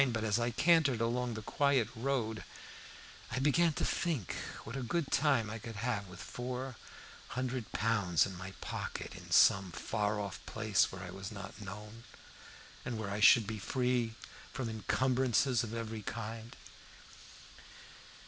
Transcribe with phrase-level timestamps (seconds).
[0.11, 2.43] But as I cantered along the quiet road
[3.29, 6.75] I began to think what a good time I could have with four
[7.37, 12.05] hundred pounds in my pocket, in some far off place where I was not known,
[12.83, 14.15] and where I should be free
[14.51, 16.55] from incumbrances of every kind.